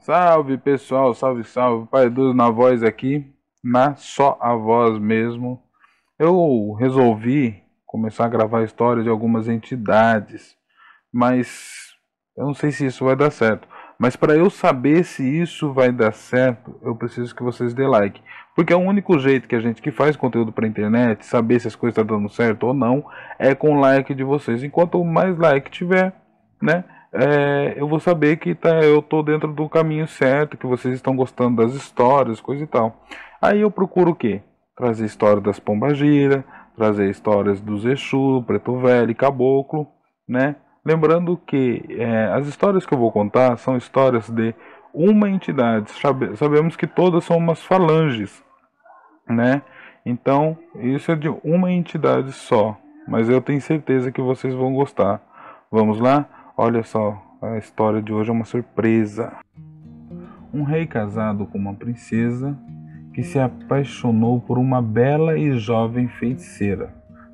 [0.00, 3.30] Salve pessoal, salve, salve, Pai Deus na voz aqui,
[3.62, 5.62] na só a voz mesmo.
[6.18, 10.56] Eu resolvi começar a gravar história de algumas entidades,
[11.12, 11.92] mas
[12.34, 13.68] eu não sei se isso vai dar certo.
[13.98, 18.22] Mas para eu saber se isso vai dar certo, eu preciso que vocês dê like.
[18.56, 21.68] Porque é o único jeito que a gente que faz conteúdo para internet, saber se
[21.68, 23.04] as coisas estão dando certo ou não,
[23.38, 24.64] é com o like de vocês.
[24.64, 26.14] Enquanto mais like tiver,
[26.62, 26.84] né?
[27.12, 31.16] É, eu vou saber que tá, eu tô dentro do caminho certo, que vocês estão
[31.16, 33.04] gostando das histórias, coisa e tal.
[33.42, 34.42] Aí eu procuro o quê?
[34.76, 36.44] Trazer história das pombagira,
[36.76, 39.88] trazer histórias dos Exu, Preto Velho, Caboclo,
[40.28, 40.56] né?
[40.84, 44.54] Lembrando que é, as histórias que eu vou contar são histórias de
[44.94, 45.90] uma entidade.
[45.92, 48.42] Sabe, sabemos que todas são umas falanges,
[49.28, 49.62] né?
[50.06, 52.76] Então, isso é de uma entidade só.
[53.06, 55.20] Mas eu tenho certeza que vocês vão gostar.
[55.70, 56.26] Vamos lá?
[56.62, 59.32] Olha só, a história de hoje é uma surpresa.
[60.52, 62.54] Um rei casado com uma princesa
[63.14, 66.92] que se apaixonou por uma bela e jovem feiticeira.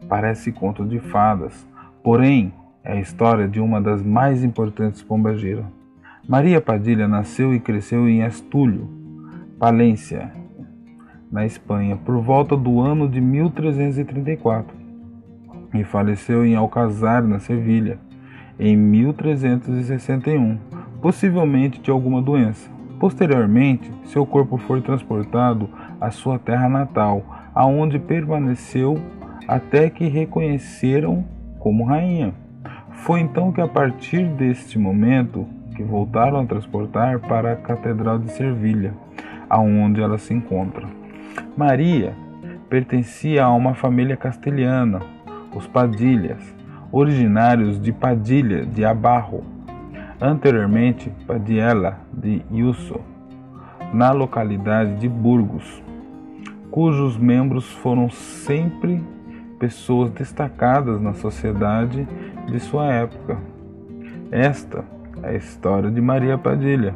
[0.08, 1.66] Parece conto de fadas,
[2.04, 2.54] porém
[2.84, 5.64] é a história de uma das mais importantes pombagira.
[6.28, 8.88] Maria Padilha nasceu e cresceu em Astúlio,
[9.58, 10.30] Palência,
[11.32, 14.72] na Espanha, por volta do ano de 1334
[15.74, 17.98] e faleceu em Alcazar, na Sevilha,
[18.58, 20.58] em 1361,
[21.00, 22.70] possivelmente de alguma doença.
[22.98, 25.68] Posteriormente, seu corpo foi transportado
[26.00, 28.98] à sua terra natal, aonde permaneceu
[29.46, 31.24] até que reconheceram
[31.58, 32.34] como rainha.
[32.90, 38.30] Foi então que, a partir deste momento, que voltaram a transportar para a Catedral de
[38.30, 38.94] Servilha,
[39.48, 40.86] aonde ela se encontra.
[41.56, 42.14] Maria
[42.68, 45.00] pertencia a uma família castelhana,
[45.54, 46.42] os Padilhas,
[46.92, 49.42] originários de Padilha de Abarro,
[50.20, 53.00] anteriormente Padiela de Yusso,
[53.92, 55.82] na localidade de Burgos,
[56.70, 59.02] cujos membros foram sempre
[59.58, 62.06] pessoas destacadas na sociedade
[62.46, 63.38] de sua época.
[64.30, 64.84] Esta
[65.22, 66.94] é a história de Maria Padilha.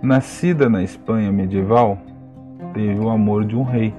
[0.00, 1.98] Nascida na Espanha medieval,
[2.72, 3.94] teve o amor de um rei,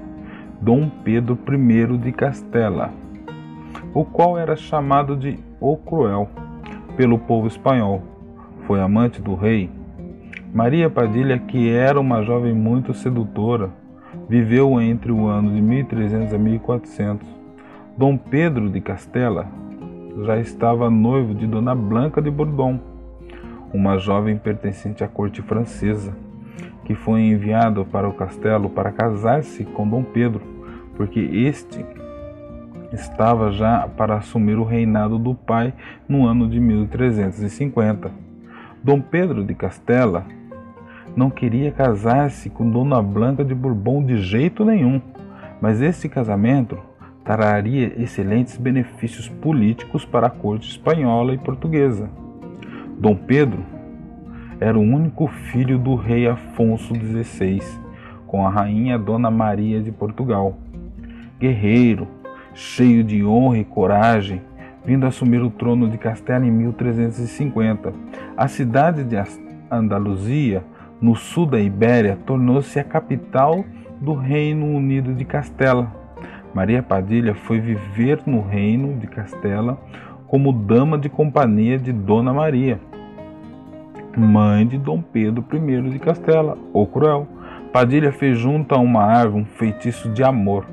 [0.62, 2.92] Dom Pedro I de Castela,
[3.96, 6.28] o qual era chamado de O Cruel
[6.98, 8.04] pelo povo espanhol.
[8.68, 9.70] Foi amante do rei.
[10.54, 13.70] Maria Padilha, que era uma jovem muito sedutora,
[14.28, 17.26] viveu entre o ano de 1300 a 1400.
[17.98, 19.48] Dom Pedro de Castela
[20.26, 22.78] já estava noivo de Dona Blanca de Bourbon,
[23.74, 26.14] uma jovem pertencente à corte francesa,
[26.84, 30.42] que foi enviado para o castelo para casar-se com Dom Pedro,
[30.98, 31.86] porque este
[32.96, 35.74] estava já para assumir o reinado do pai
[36.08, 38.12] no ano de 1350.
[38.84, 40.26] Dom Pedro de Castela
[41.16, 45.02] não queria casar-se com Dona Blanca de Bourbon de jeito nenhum,
[45.62, 46.78] mas este casamento
[47.24, 52.10] traria excelentes benefícios políticos para a corte espanhola e portuguesa.
[53.00, 53.64] Dom Pedro
[54.60, 57.62] era o único filho do rei Afonso XVI,
[58.28, 60.58] com a rainha Dona Maria de Portugal.
[61.40, 62.08] Guerreiro,
[62.56, 64.42] cheio de honra e coragem,
[64.84, 67.94] vindo assumir o trono de Castela em 1350.
[68.36, 69.16] A cidade de
[69.70, 70.64] Andaluzia,
[71.00, 73.64] no sul da Ibéria, tornou-se a capital
[74.02, 76.04] do Reino Unido de Castela
[76.56, 79.78] Maria Padilha foi viver no reino de Castela
[80.26, 82.80] como dama de companhia de Dona Maria,
[84.16, 87.28] mãe de Dom Pedro I de Castela, o Cruel.
[87.74, 90.66] Padilha fez junto a uma árvore um feitiço de amor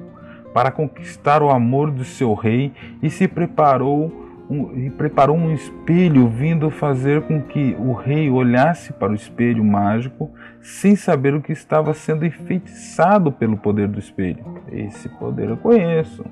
[0.53, 6.29] para conquistar o amor de seu rei e se preparou um, e preparou um espelho
[6.29, 10.31] vindo fazer com que o rei olhasse para o espelho mágico
[10.61, 14.45] sem saber o que estava sendo enfeitiçado pelo poder do espelho.
[14.71, 16.25] Esse poder eu conheço.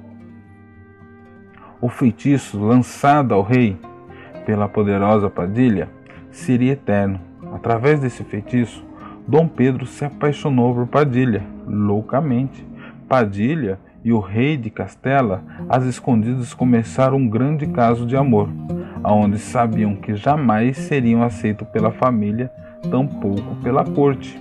[1.80, 3.78] O feitiço lançado ao rei
[4.44, 5.88] pela poderosa Padilha
[6.30, 7.20] seria eterno.
[7.54, 8.84] Através desse feitiço,
[9.26, 12.66] Dom Pedro se apaixonou por Padilha loucamente.
[13.08, 18.48] Padilha e o rei de Castela, às escondidas começaram um grande caso de amor,
[19.02, 22.50] aonde sabiam que jamais seriam aceitos pela família,
[22.90, 24.40] tampouco pela corte.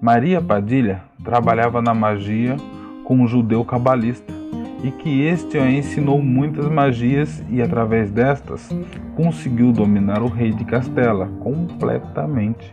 [0.00, 2.56] Maria Padilha trabalhava na magia
[3.04, 4.37] com um judeu cabalista
[4.82, 8.68] e que este a ensinou muitas magias e através destas
[9.16, 12.72] conseguiu dominar o rei de Castela completamente.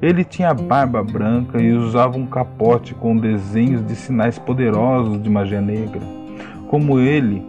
[0.00, 5.60] Ele tinha barba branca e usava um capote com desenhos de sinais poderosos de magia
[5.60, 6.00] negra.
[6.68, 7.44] Como ele,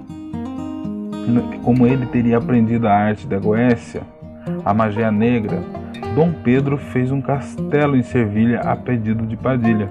[1.63, 4.01] como ele teria aprendido a arte da Goécia,
[4.65, 5.63] a magia negra
[6.15, 9.89] Dom Pedro fez um castelo em Servilha a pedido de Padilha.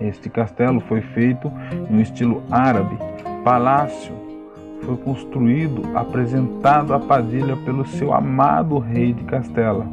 [0.00, 1.50] Este castelo foi feito
[1.90, 2.96] em um estilo árabe,
[3.44, 4.14] palácio.
[4.82, 9.86] Foi construído, apresentado a Padilha pelo seu amado rei de Castela.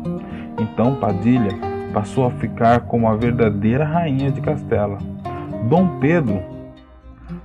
[0.59, 1.51] Então Padilha
[1.91, 4.97] passou a ficar como a verdadeira rainha de Castela.
[5.67, 6.39] Dom Pedro,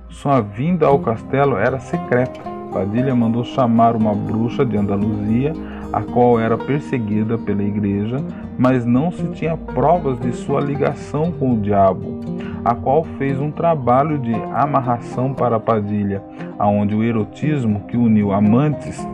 [0.09, 2.39] sua vinda ao castelo era secreta.
[2.71, 5.53] Padilha mandou chamar uma bruxa de Andaluzia
[5.91, 8.17] a qual era perseguida pela igreja,
[8.57, 12.19] mas não se tinha provas de sua ligação com o diabo,
[12.63, 16.21] a qual fez um trabalho de amarração para a Padilha,
[16.57, 19.05] aonde o erotismo que uniu amantes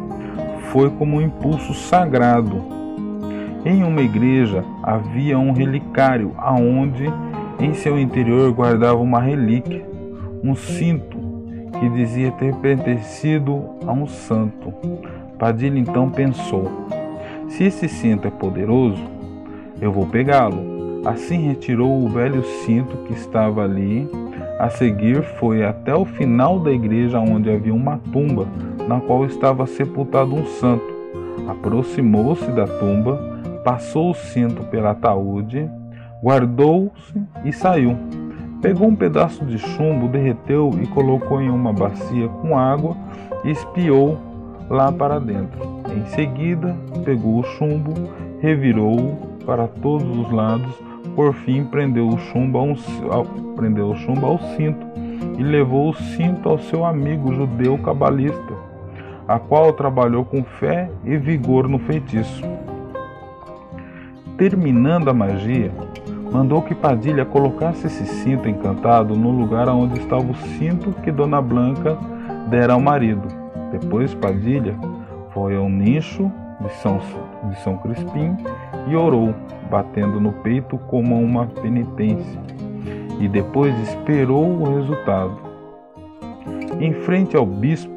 [0.71, 2.61] foi como um impulso sagrado.
[3.65, 7.05] Em uma igreja havia um relicário aonde
[7.59, 9.85] em seu interior guardava uma relíquia,
[10.43, 11.17] um cinto
[11.79, 14.73] que dizia ter pertencido a um santo.
[15.39, 16.87] Padilha então pensou:
[17.49, 19.03] se esse cinto é poderoso,
[19.81, 20.76] eu vou pegá-lo.
[21.07, 24.09] Assim retirou o velho cinto que estava ali.
[24.59, 28.45] A seguir foi até o final da igreja onde havia uma tumba
[28.89, 30.83] na qual estava sepultado um santo.
[31.47, 33.17] Aproximou-se da tumba,
[33.63, 35.69] passou o cinto pelo ataúde,
[36.21, 37.95] guardou-se e saiu.
[38.61, 42.97] Pegou um pedaço de chumbo, derreteu e colocou em uma bacia com água
[43.45, 44.17] e espiou
[44.69, 45.81] lá para dentro.
[45.95, 46.75] Em seguida,
[47.05, 47.93] pegou o chumbo,
[48.41, 50.86] revirou-o para todos os lados,
[51.17, 53.25] por fim prendeu o chumbo ao,
[53.55, 54.85] prendeu o chumbo ao cinto
[55.39, 58.53] e levou o cinto ao seu amigo judeu cabalista,
[59.27, 62.43] a qual trabalhou com fé e vigor no feitiço.
[64.37, 65.71] Terminando a magia,
[66.31, 71.41] mandou que Padilha colocasse esse cinto encantado no lugar onde estava o cinto que Dona
[71.41, 71.97] Blanca
[72.47, 73.27] dera ao marido.
[73.71, 74.75] Depois Padilha
[75.33, 76.99] foi ao nicho de São,
[77.49, 78.35] de São Crispim
[78.87, 79.33] e orou,
[79.69, 82.39] batendo no peito como uma penitência,
[83.19, 85.37] e depois esperou o resultado.
[86.79, 87.91] Em frente ao bispo,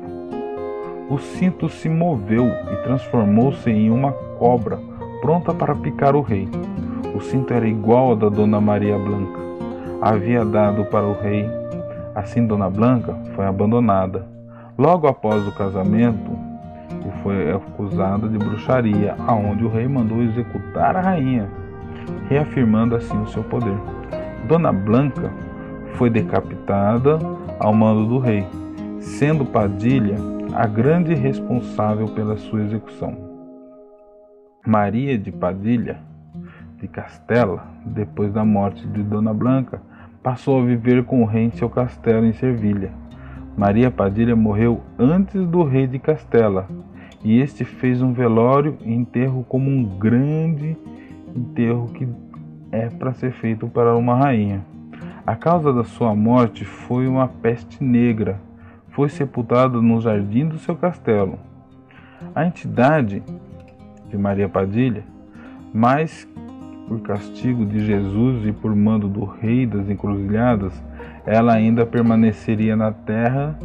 [1.09, 4.79] o cinto se moveu e transformou-se em uma cobra
[5.21, 6.49] pronta para picar o rei.
[7.15, 9.41] O cinto era igual ao da Dona Maria Blanca.
[10.01, 11.49] Havia dado para o rei.
[12.15, 14.27] Assim, Dona Blanca foi abandonada
[14.81, 16.39] Logo após o casamento,
[17.23, 21.49] foi acusada de bruxaria, aonde o rei mandou executar a rainha,
[22.29, 23.77] reafirmando assim o seu poder.
[24.47, 25.31] Dona Blanca
[25.95, 27.19] foi decapitada
[27.59, 28.47] ao mando do rei,
[29.01, 30.17] sendo Padilha
[30.55, 33.17] a grande responsável pela sua execução.
[34.67, 35.99] Maria de Padilha
[36.79, 39.81] de Castela, depois da morte de Dona Blanca,
[40.23, 42.91] passou a viver com o rei em seu castelo em Servilha.
[43.57, 46.67] Maria Padilha morreu antes do rei de Castela,
[47.23, 50.77] e este fez um velório e enterro como um grande
[51.37, 52.09] enterro que
[52.73, 54.65] é para ser feito para uma rainha.
[55.27, 58.41] A causa da sua morte foi uma peste negra.
[58.91, 61.39] Foi sepultado no jardim do seu castelo.
[62.35, 63.23] A entidade
[64.09, 65.05] de Maria Padilha,
[65.73, 66.27] mais
[66.89, 70.83] por castigo de Jesus e por mando do rei das encruzilhadas,
[71.25, 73.59] ela ainda permaneceria na terra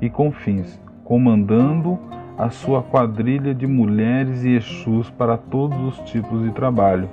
[0.00, 1.98] e confins, comandando
[2.36, 7.08] a sua quadrilha de mulheres e Exus para todos os tipos de trabalho.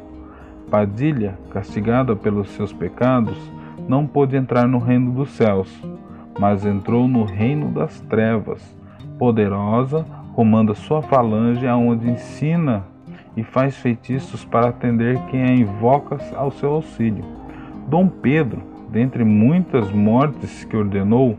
[0.70, 3.38] Padilha, castigada pelos seus pecados,
[3.88, 5.70] não pôde entrar no reino dos céus,
[6.40, 8.64] mas entrou no reino das trevas.
[9.18, 12.84] Poderosa, comanda sua falange aonde ensina
[13.36, 17.26] e faz feitiços para atender quem a invoca ao seu auxílio.
[17.88, 21.36] Dom Pedro, dentre muitas mortes que ordenou,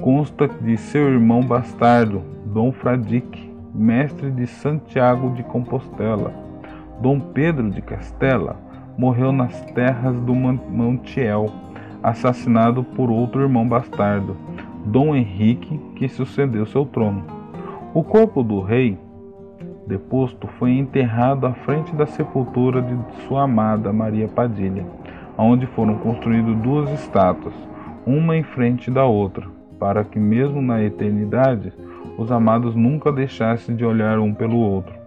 [0.00, 6.32] consta de seu irmão bastardo, Dom Fradique, mestre de Santiago de Compostela.
[7.00, 8.56] Dom Pedro de Castela
[8.96, 11.46] morreu nas terras do Montiel,
[12.02, 14.36] assassinado por outro irmão bastardo,
[14.84, 17.24] Dom Henrique, que sucedeu seu trono.
[17.94, 18.98] O corpo do rei
[19.86, 24.84] deposto foi enterrado à frente da sepultura de sua amada Maria Padilha
[25.38, 27.54] onde foram construídas duas estátuas,
[28.04, 29.46] uma em frente da outra,
[29.78, 31.72] para que mesmo na eternidade
[32.16, 34.97] os amados nunca deixassem de olhar um pelo outro.